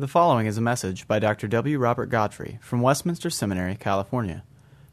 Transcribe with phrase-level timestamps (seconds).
[0.00, 1.46] The following is a message by Dr.
[1.46, 1.78] W.
[1.78, 4.44] Robert Godfrey from Westminster Seminary, California.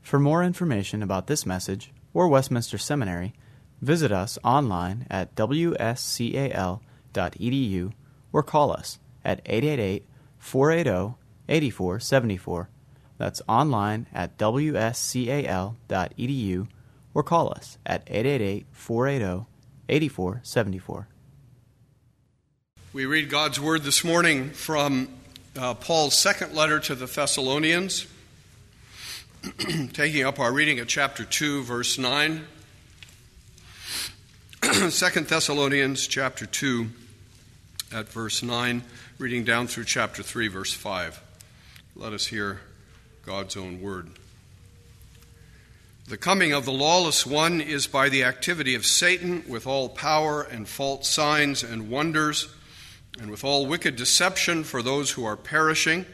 [0.01, 3.33] For more information about this message or Westminster Seminary,
[3.81, 6.81] visit us online at wscal.edu
[8.33, 10.05] or call us at 888
[10.39, 11.16] 480
[11.48, 12.70] 8474.
[13.18, 14.68] That's online at wscal.edu
[17.14, 19.46] or call us at 888 480
[19.88, 21.08] 8474.
[22.93, 25.09] We read God's word this morning from
[25.57, 28.07] uh, Paul's second letter to the Thessalonians,
[29.91, 32.47] taking up our reading at chapter 2, verse 9.
[34.61, 36.88] 2 Thessalonians chapter 2
[37.92, 38.81] at verse 9,
[39.19, 41.22] reading down through chapter 3, verse 5.
[41.97, 42.61] Let us hear
[43.25, 44.11] God's own word.
[46.08, 50.42] The coming of the lawless one is by the activity of Satan with all power
[50.42, 52.47] and false signs and wonders
[53.20, 56.06] and with all wicked deception for those who are perishing,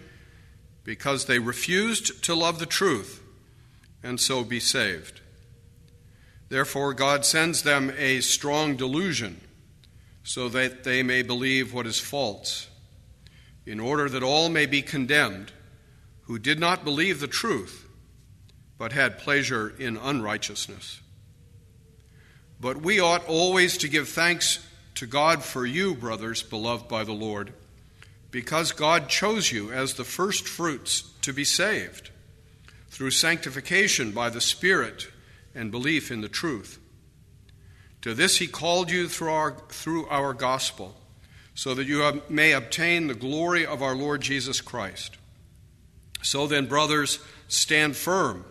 [0.83, 3.21] because they refused to love the truth
[4.03, 5.21] and so be saved.
[6.49, 9.41] Therefore, God sends them a strong delusion,
[10.23, 12.69] so that they may believe what is false,
[13.65, 15.51] in order that all may be condemned
[16.21, 17.87] who did not believe the truth,
[18.77, 21.01] but had pleasure in unrighteousness.
[22.59, 24.65] But we ought always to give thanks
[25.03, 27.51] to God for you, brothers, beloved by the Lord,
[28.31, 32.09] because God chose you as the first fruits to be saved
[32.87, 35.09] through sanctification by the Spirit
[35.53, 36.79] and belief in the truth.
[38.03, 40.95] To this he called you through our, through our gospel,
[41.53, 45.17] so that you may obtain the glory of our Lord Jesus Christ.
[46.21, 48.45] So then, brothers, stand firm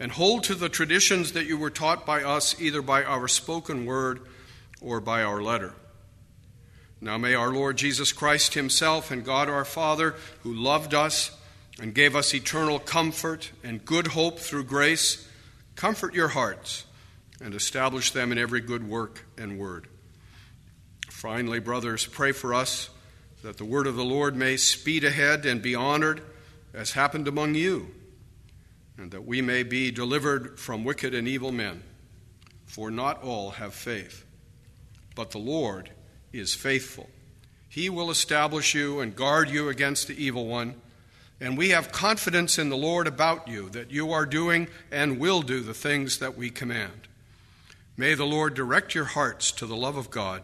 [0.00, 3.84] and hold to the traditions that you were taught by us, either by our spoken
[3.84, 4.22] word
[4.80, 5.74] or by our letter.
[7.00, 11.30] Now may our Lord Jesus Christ Himself and God our Father, who loved us
[11.78, 15.28] and gave us eternal comfort and good hope through grace,
[15.74, 16.84] comfort your hearts
[17.40, 19.88] and establish them in every good work and word.
[21.10, 22.90] Finally, brothers, pray for us
[23.42, 26.22] that the word of the Lord may speed ahead and be honored
[26.74, 27.88] as happened among you,
[28.98, 31.82] and that we may be delivered from wicked and evil men,
[32.66, 34.25] for not all have faith.
[35.16, 35.90] But the Lord
[36.32, 37.10] is faithful.
[37.68, 40.76] He will establish you and guard you against the evil one.
[41.40, 45.42] And we have confidence in the Lord about you that you are doing and will
[45.42, 47.08] do the things that we command.
[47.96, 50.42] May the Lord direct your hearts to the love of God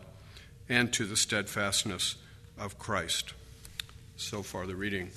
[0.69, 2.17] and to the steadfastness
[2.59, 3.35] of Christ.
[4.17, 5.11] So far, the reading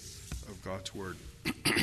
[0.49, 1.15] of God's Word.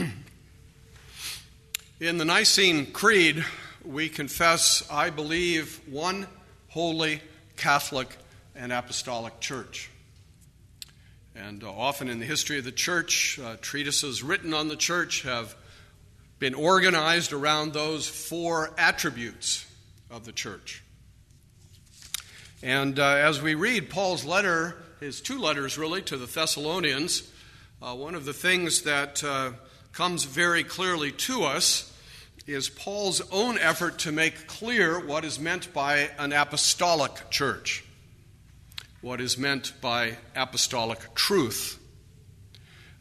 [2.00, 3.44] in the Nicene Creed,
[3.84, 6.26] we confess, I believe, one
[6.68, 7.20] holy
[7.56, 8.16] Catholic
[8.54, 9.90] and Apostolic Church.
[11.34, 15.22] And uh, often in the history of the church, uh, treatises written on the church
[15.22, 15.54] have
[16.38, 19.66] been organized around those four attributes
[20.10, 20.82] of the church.
[22.62, 27.30] And uh, as we read Paul's letter, his two letters really, to the Thessalonians,
[27.80, 29.52] uh, one of the things that uh,
[29.92, 31.91] comes very clearly to us
[32.46, 37.84] is Paul's own effort to make clear what is meant by an apostolic church,
[39.00, 41.78] what is meant by apostolic truth.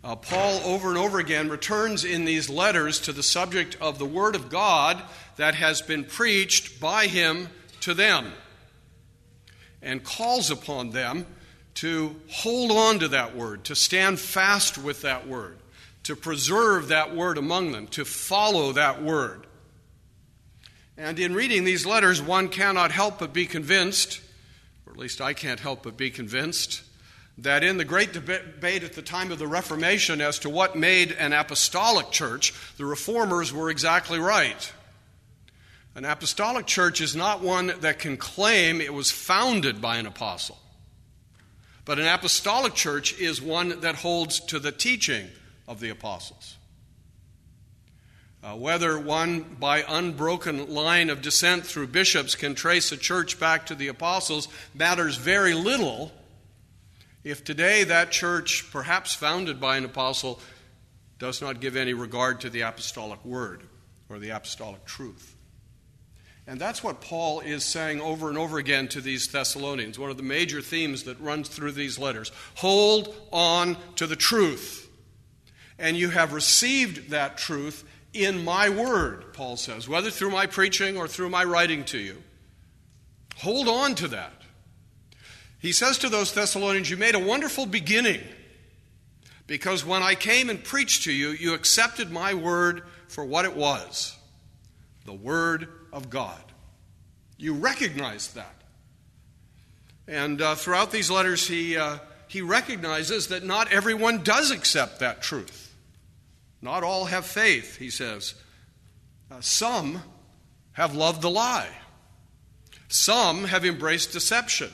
[0.03, 4.05] Uh, Paul, over and over again, returns in these letters to the subject of the
[4.05, 5.01] Word of God
[5.37, 7.49] that has been preached by him
[7.81, 8.31] to them
[9.81, 11.25] and calls upon them
[11.75, 15.57] to hold on to that Word, to stand fast with that Word
[16.03, 19.45] to preserve that word among them, to follow that word.
[20.97, 24.21] And in reading these letters, one cannot help but be convinced,
[24.85, 26.83] or at least I can't help but be convinced,
[27.37, 31.11] that in the great debate at the time of the Reformation as to what made
[31.13, 34.71] an apostolic church, the reformers were exactly right.
[35.95, 40.57] An apostolic church is not one that can claim it was founded by an apostle.
[41.83, 45.27] But an apostolic church is one that holds to the teaching
[45.71, 46.57] of the apostles.
[48.43, 53.65] Uh, whether one, by unbroken line of descent through bishops, can trace a church back
[53.67, 56.11] to the apostles matters very little
[57.23, 60.39] if today that church, perhaps founded by an apostle,
[61.19, 63.61] does not give any regard to the apostolic word
[64.09, 65.35] or the apostolic truth.
[66.47, 70.17] And that's what Paul is saying over and over again to these Thessalonians, one of
[70.17, 72.31] the major themes that runs through these letters.
[72.55, 74.80] Hold on to the truth
[75.81, 77.83] and you have received that truth
[78.13, 82.21] in my word, Paul says, whether through my preaching or through my writing to you.
[83.37, 84.33] Hold on to that.
[85.59, 88.21] He says to those Thessalonians, You made a wonderful beginning.
[89.47, 93.55] Because when I came and preached to you, you accepted my word for what it
[93.55, 94.15] was
[95.05, 96.41] the Word of God.
[97.37, 98.55] You recognized that.
[100.07, 105.21] And uh, throughout these letters, he, uh, he recognizes that not everyone does accept that
[105.21, 105.70] truth.
[106.61, 108.35] Not all have faith, he says.
[109.31, 110.03] Uh, some
[110.73, 111.69] have loved the lie,
[112.87, 114.69] some have embraced deception,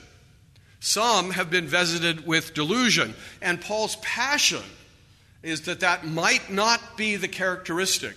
[0.80, 3.16] some have been visited with delusion.
[3.42, 4.64] And Paul's passion
[5.44, 8.16] is that that might not be the characteristic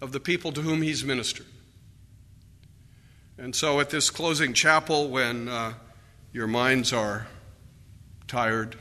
[0.00, 1.46] of the people to whom he's ministered.
[3.38, 5.74] And so, at this closing chapel, when uh,
[6.32, 7.26] your minds are
[8.26, 8.76] tired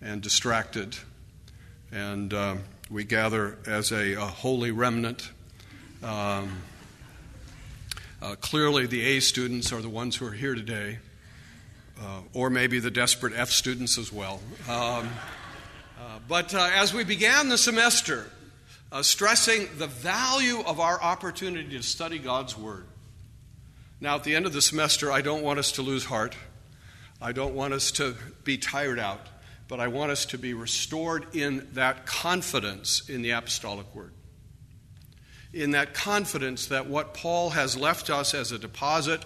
[0.00, 0.96] and distracted,
[1.90, 2.56] and uh,
[2.90, 5.30] we gather as a, a holy remnant,
[6.02, 6.62] um,
[8.22, 10.98] uh, clearly the A students are the ones who are here today,
[12.00, 14.40] uh, or maybe the desperate F students as well.
[14.68, 15.08] Um,
[15.98, 18.30] uh, but uh, as we began the semester,
[18.92, 22.86] uh, stressing the value of our opportunity to study God's Word.
[24.00, 26.36] Now, at the end of the semester, I don't want us to lose heart.
[27.20, 29.20] I don't want us to be tired out,
[29.68, 34.12] but I want us to be restored in that confidence in the apostolic word.
[35.52, 39.24] In that confidence that what Paul has left us as a deposit,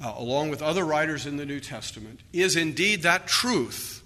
[0.00, 4.02] uh, along with other writers in the New Testament, is indeed that truth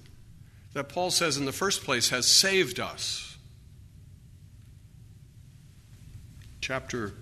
[0.72, 3.31] that Paul says in the first place has saved us
[6.70, 7.14] chapter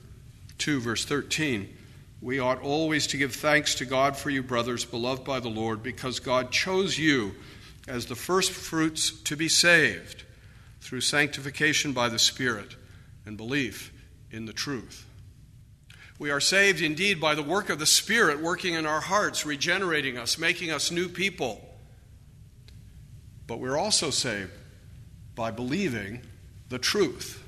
[0.59, 1.75] 2, verse 13,
[2.21, 5.83] we ought always to give thanks to God for you, brothers, beloved by the Lord,
[5.83, 7.35] because God chose you
[7.89, 10.25] as the first fruits to be saved
[10.81, 12.77] through sanctification by the Spirit
[13.27, 13.93] and belief
[14.31, 15.07] in the truth.
[16.19, 20.19] We are saved indeed by the work of the Spirit working in our hearts, regenerating
[20.19, 21.65] us, making us new people.
[23.47, 24.51] But we're also saved
[25.35, 26.21] by believing
[26.69, 27.43] the truth.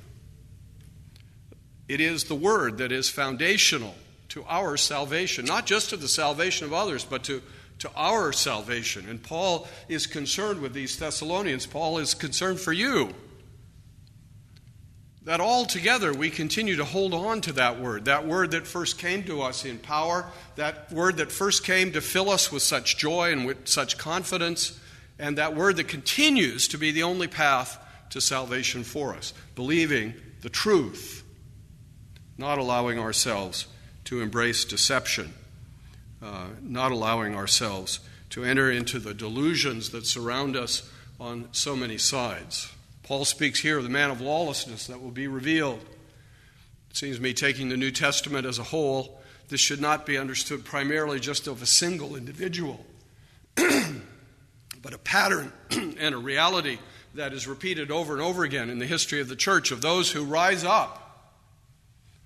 [1.87, 3.95] It is the Word that is foundational
[4.29, 7.41] to our salvation, not just to the salvation of others, but to,
[7.81, 9.07] to our salvation.
[9.09, 11.65] And Paul is concerned with these Thessalonians.
[11.65, 13.13] Paul is concerned for you.
[15.23, 18.97] That all together we continue to hold on to that word, that word that first
[18.97, 20.25] came to us in power,
[20.55, 24.79] that word that first came to fill us with such joy and with such confidence,
[25.19, 27.77] and that word that continues to be the only path
[28.09, 31.21] to salvation for us, believing the truth
[32.41, 33.67] not allowing ourselves
[34.05, 35.33] to embrace deception,
[36.21, 40.89] uh, not allowing ourselves to enter into the delusions that surround us
[41.19, 42.71] on so many sides.
[43.03, 45.81] Paul speaks here of the man of lawlessness that will be revealed.
[46.89, 50.17] It seems to me, taking the New Testament as a whole, this should not be
[50.17, 52.85] understood primarily just of a single individual,
[53.55, 56.79] but a pattern and a reality
[57.15, 60.11] that is repeated over and over again in the history of the church of those
[60.11, 61.01] who rise up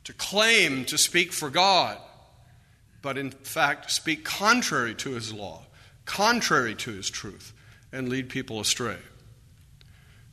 [0.03, 1.97] to claim to speak for God,
[3.05, 5.61] but in fact speak contrary to his law,
[6.05, 7.53] contrary to his truth,
[7.91, 8.97] and lead people astray.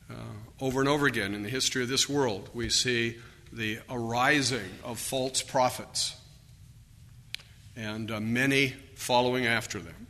[0.09, 0.15] Uh,
[0.59, 3.19] over and over again in the history of this world, we see
[3.51, 6.15] the arising of false prophets
[7.75, 10.07] and uh, many following after them,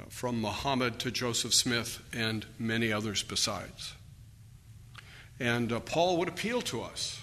[0.00, 3.94] uh, from Muhammad to Joseph Smith and many others besides.
[5.38, 7.20] And uh, Paul would appeal to us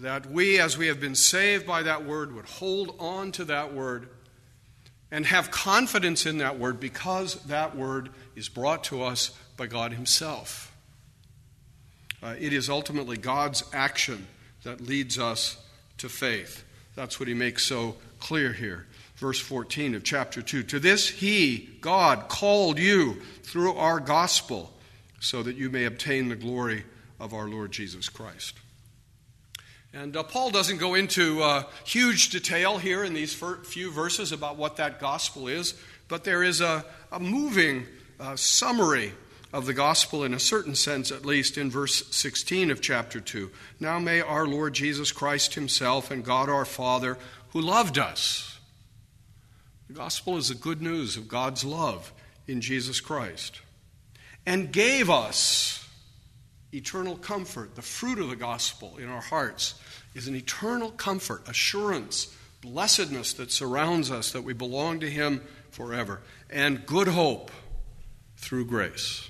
[0.00, 3.74] that we, as we have been saved by that word, would hold on to that
[3.74, 4.08] word
[5.10, 9.92] and have confidence in that word because that word is brought to us by God
[9.92, 10.74] Himself.
[12.22, 14.26] Uh, it is ultimately God's action
[14.62, 15.58] that leads us
[15.98, 16.64] to faith.
[16.94, 18.86] That's what He makes so clear here.
[19.16, 24.72] Verse 14 of chapter 2 To this He, God, called you through our gospel
[25.20, 26.84] so that you may obtain the glory
[27.18, 28.54] of our Lord Jesus Christ.
[29.92, 34.56] And uh, Paul doesn't go into uh, huge detail here in these few verses about
[34.56, 35.74] what that gospel is,
[36.06, 37.86] but there is a, a moving
[38.20, 39.12] uh, summary
[39.52, 43.50] of the gospel, in a certain sense at least, in verse 16 of chapter 2.
[43.80, 47.18] Now may our Lord Jesus Christ Himself and God our Father,
[47.48, 48.60] who loved us,
[49.88, 52.12] the gospel is the good news of God's love
[52.46, 53.60] in Jesus Christ,
[54.46, 55.79] and gave us
[56.72, 57.74] eternal comfort.
[57.74, 59.74] The fruit of the gospel in our hearts
[60.14, 66.20] is an eternal comfort, assurance, blessedness that surrounds us, that we belong to Him forever,
[66.48, 67.50] and good hope
[68.36, 69.28] through grace.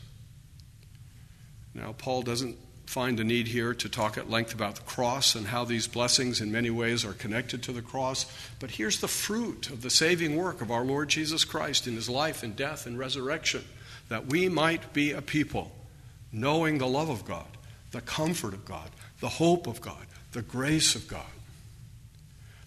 [1.74, 2.56] Now, Paul doesn't
[2.86, 6.40] find a need here to talk at length about the cross and how these blessings
[6.40, 8.26] in many ways are connected to the cross.
[8.58, 12.08] But here's the fruit of the saving work of our Lord Jesus Christ in his
[12.08, 13.64] life and death and resurrection
[14.08, 15.70] that we might be a people
[16.32, 17.46] knowing the love of God,
[17.90, 21.24] the comfort of God, the hope of God, the grace of God.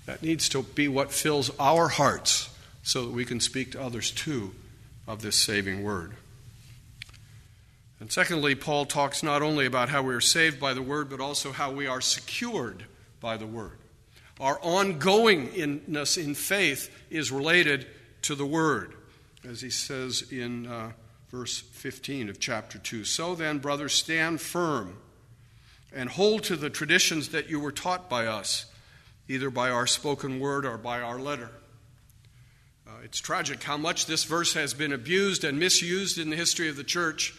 [0.05, 2.49] That needs to be what fills our hearts
[2.83, 4.53] so that we can speak to others too
[5.07, 6.13] of this saving word.
[7.99, 11.21] And secondly, Paul talks not only about how we are saved by the word, but
[11.21, 12.83] also how we are secured
[13.21, 13.77] by the word.
[14.41, 17.87] Our ongoingness in faith is related
[18.23, 18.93] to the word,
[19.47, 20.91] as he says in uh,
[21.33, 23.03] verse 15 of chapter 2.
[23.05, 24.97] So then, brothers, stand firm
[25.91, 28.67] and hold to the traditions that you were taught by us,
[29.27, 31.49] either by our spoken word or by our letter.
[32.87, 36.69] Uh, it's tragic how much this verse has been abused and misused in the history
[36.69, 37.33] of the church,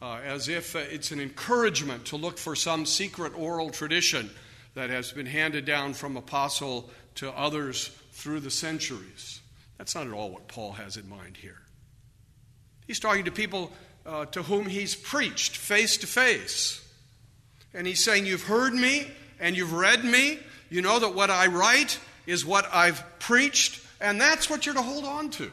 [0.00, 4.30] uh, as if uh, it's an encouragement to look for some secret oral tradition
[4.72, 9.42] that has been handed down from apostle to others through the centuries.
[9.76, 11.63] That's not at all what Paul has in mind here.
[12.86, 13.72] He's talking to people
[14.06, 16.80] uh, to whom he's preached face to face.
[17.72, 19.06] And he's saying, You've heard me
[19.40, 20.38] and you've read me.
[20.70, 24.82] You know that what I write is what I've preached, and that's what you're to
[24.82, 25.50] hold on to.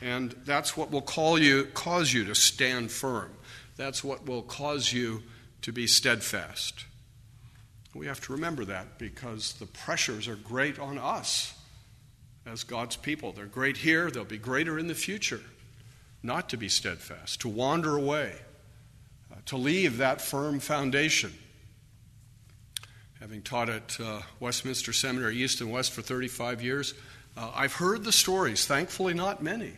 [0.00, 3.30] And that's what will call you, cause you to stand firm.
[3.76, 5.22] That's what will cause you
[5.62, 6.84] to be steadfast.
[7.94, 11.54] We have to remember that because the pressures are great on us
[12.46, 13.32] as God's people.
[13.32, 15.40] They're great here, they'll be greater in the future.
[16.22, 18.32] Not to be steadfast, to wander away,
[19.30, 21.32] uh, to leave that firm foundation.
[23.20, 26.94] Having taught at uh, Westminster Seminary East and West for 35 years,
[27.36, 29.72] uh, I've heard the stories, thankfully, not many,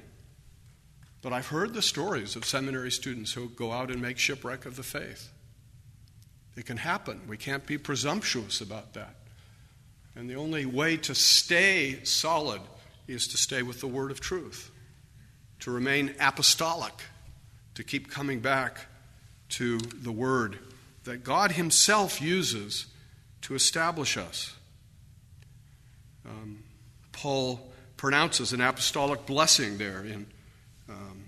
[1.22, 4.76] but I've heard the stories of seminary students who go out and make shipwreck of
[4.76, 5.30] the faith.
[6.56, 7.20] It can happen.
[7.28, 9.16] We can't be presumptuous about that.
[10.16, 12.62] And the only way to stay solid
[13.06, 14.70] is to stay with the word of truth,
[15.60, 16.94] to remain apostolic,
[17.74, 18.86] to keep coming back
[19.50, 20.58] to the word
[21.04, 22.86] that God Himself uses
[23.42, 24.54] to establish us.
[26.24, 26.64] Um,
[27.12, 30.26] Paul pronounces an apostolic blessing there in
[30.88, 31.24] um,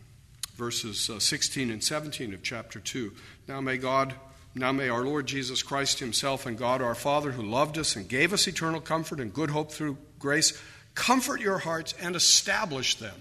[0.56, 3.12] verses uh, 16 and 17 of chapter 2.
[3.46, 4.14] Now may God
[4.58, 8.08] now may our Lord Jesus Christ Himself and God our Father, who loved us and
[8.08, 10.60] gave us eternal comfort and good hope through grace,
[10.94, 13.20] comfort your hearts and establish them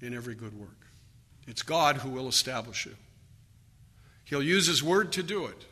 [0.00, 0.86] in every good work.
[1.46, 2.94] It's God who will establish you.
[4.24, 5.66] He'll use His word to do it.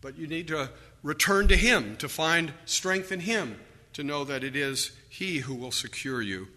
[0.00, 0.70] But you need to
[1.02, 3.58] return to Him to find strength in Him,
[3.92, 6.48] to know that it is He who will secure you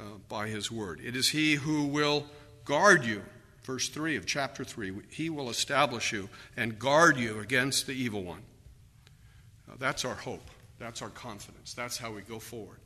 [0.00, 1.00] uh, by His word.
[1.04, 2.26] It is He who will
[2.64, 3.22] guard you
[3.66, 8.22] verse 3 of chapter 3 He will establish you and guard you against the evil
[8.22, 8.42] one.
[9.68, 10.48] Now, that's our hope.
[10.78, 11.74] That's our confidence.
[11.74, 12.78] That's how we go forward.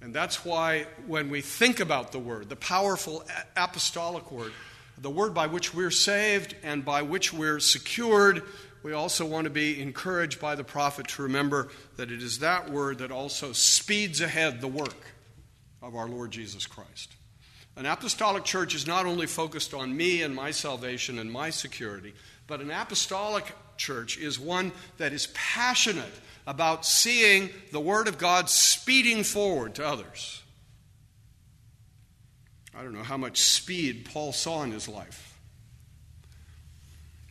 [0.00, 3.24] And that's why when we think about the word, the powerful
[3.56, 4.52] apostolic word,
[4.96, 8.42] the word by which we're saved and by which we're secured,
[8.82, 12.70] we also want to be encouraged by the prophet to remember that it is that
[12.70, 15.14] word that also speeds ahead the work
[15.82, 17.14] of our Lord Jesus Christ.
[17.78, 22.12] An apostolic church is not only focused on me and my salvation and my security,
[22.48, 26.12] but an apostolic church is one that is passionate
[26.44, 30.42] about seeing the Word of God speeding forward to others.
[32.76, 35.38] I don't know how much speed Paul saw in his life.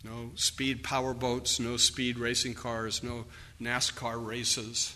[0.06, 3.26] No speed power boats, no speed racing cars, no
[3.60, 4.96] NASCAR races.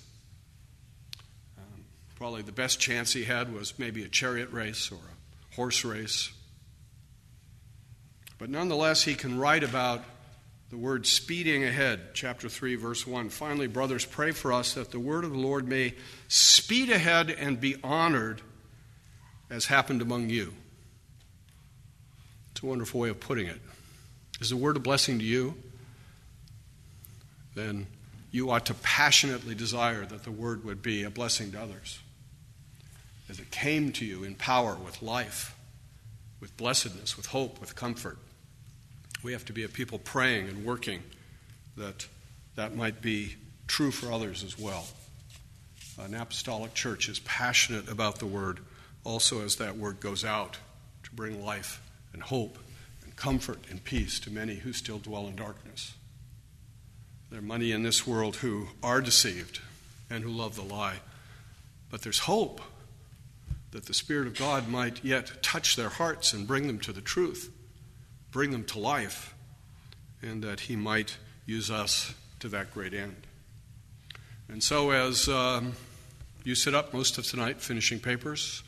[1.58, 1.84] Um,
[2.16, 5.21] probably the best chance he had was maybe a chariot race or a
[5.56, 6.32] horse race.
[8.38, 10.04] But nonetheless, he can write about
[10.70, 13.30] the word speeding ahead, chapter 3, verse 1.
[13.30, 15.94] Finally, brothers, pray for us that the word of the Lord may
[16.28, 18.42] speed ahead and be honored
[19.50, 20.54] as happened among you.
[22.52, 23.60] It's a wonderful way of putting it.
[24.40, 25.56] Is the word a blessing to you?
[27.54, 27.86] Then
[28.32, 32.00] you ought to passionately desire that the word would be a blessing to others
[33.32, 35.56] as it came to you in power with life,
[36.42, 38.18] with blessedness, with hope, with comfort.
[39.24, 41.02] We have to be a people praying and working
[41.78, 42.08] that
[42.56, 44.86] that might be true for others as well.
[45.98, 48.60] An apostolic church is passionate about the word
[49.06, 50.58] also as that word goes out
[51.04, 52.58] to bring life and hope
[53.04, 55.94] and comfort and peace to many who still dwell in darkness.
[57.30, 59.62] There are many in this world who are deceived
[60.10, 61.00] and who love the lie,
[61.90, 62.60] but there's hope
[63.72, 67.02] that the Spirit of God might yet touch their hearts and bring them to the
[67.02, 67.52] truth,
[68.32, 69.34] bring them to life,
[70.22, 73.16] and that He might use us to that great end.
[74.50, 75.74] And so, as um,
[76.44, 78.64] you sit up most of tonight finishing papers,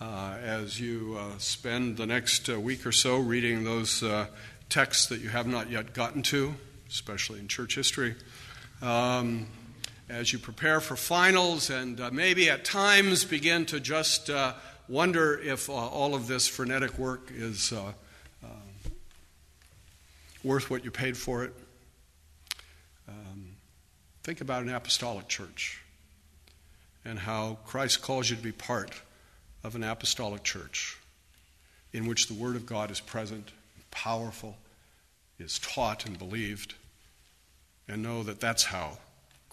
[0.00, 4.26] uh, as you uh, spend the next uh, week or so reading those uh,
[4.68, 6.54] texts that you have not yet gotten to,
[6.90, 8.14] especially in church history.
[8.82, 9.46] Um,
[10.08, 14.52] as you prepare for finals and uh, maybe at times begin to just uh,
[14.88, 17.72] wonder if all of this frenetic work is
[20.44, 21.52] worth what you paid for it.
[23.08, 23.56] Um,
[24.22, 25.82] think about an apostolic church
[27.04, 28.92] and how Christ calls you to be part
[29.64, 30.98] of an apostolic church
[31.92, 33.52] in which the Word of God is present,
[33.90, 34.56] powerful,
[35.38, 36.74] is taught and believed,
[37.88, 38.98] and know that that's how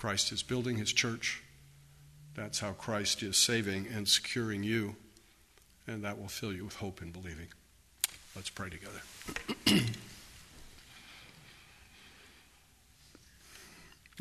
[0.01, 1.43] Christ is building His church.
[2.33, 4.95] That's how Christ is saving and securing you,
[5.85, 7.49] and that will fill you with hope and believing.
[8.35, 8.99] Let's pray together.
[9.67, 9.75] O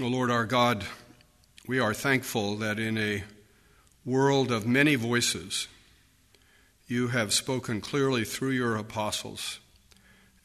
[0.04, 0.84] oh, Lord our God,
[1.66, 3.25] we are thankful that in a
[4.04, 5.66] world of many voices,
[6.88, 9.60] you have spoken clearly through your apostles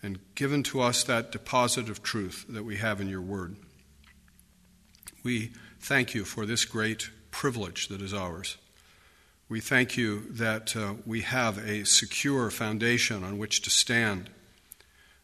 [0.01, 3.57] and given to us that deposit of truth that we have in your word.
[5.25, 8.57] We thank you for this great privilege that is ours.
[9.49, 14.29] We thank you that uh, we have a secure foundation on which to stand,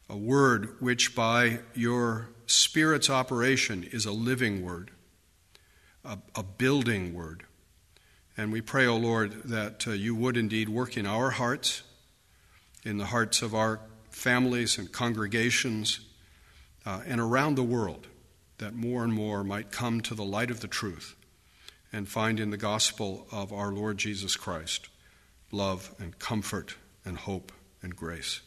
[0.09, 4.89] a word which, by your Spirit's operation is a living word,
[6.03, 7.43] a, a building word.
[8.35, 11.83] And we pray, O oh Lord, that uh, you would indeed work in our hearts,
[12.83, 13.79] in the hearts of our
[14.09, 15.99] families and congregations,
[16.87, 18.07] uh, and around the world,
[18.61, 21.15] that more and more might come to the light of the truth
[21.91, 24.87] and find in the gospel of our Lord Jesus Christ
[25.51, 27.51] love and comfort and hope
[27.81, 28.41] and grace.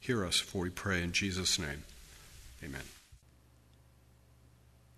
[0.00, 1.84] Hear us, for we pray in Jesus' name.
[2.64, 2.80] Amen.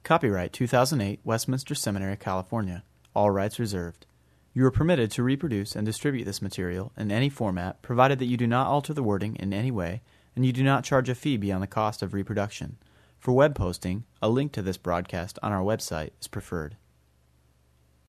[0.04, 2.84] Copyright 2008 Westminster Seminary, California.
[3.14, 4.06] All rights reserved.
[4.54, 8.36] You are permitted to reproduce and distribute this material in any format provided that you
[8.36, 10.00] do not alter the wording in any way
[10.36, 12.76] and you do not charge a fee beyond the cost of reproduction.
[13.20, 16.78] For web posting, a link to this broadcast on our website is preferred.